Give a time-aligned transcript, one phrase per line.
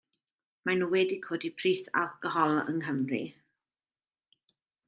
[0.69, 3.23] Maen nhw wedi codi pris alcohol yng Nghymru.